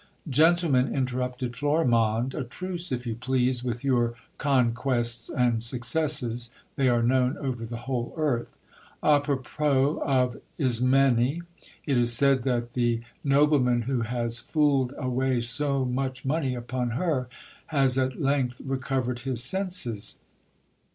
[0.31, 6.89] Gentlemen, interrupted Florimonde, a truce, if you please, with your con quests and successes, they
[6.89, 8.55] are known over the whole earth.
[9.03, 11.43] Apropos of Is mene.
[11.85, 17.29] It is said that the nobleman who has fooled away so much money upon her,
[17.67, 20.17] has at length recovered his senses.